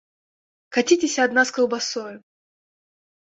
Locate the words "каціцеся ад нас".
0.77-1.51